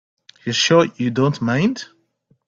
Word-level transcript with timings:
You're 0.45 0.53
sure 0.53 0.87
you 0.97 1.11
don't 1.11 1.39
mind? 1.43 1.85